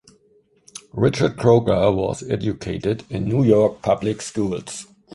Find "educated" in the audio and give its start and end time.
2.23-3.03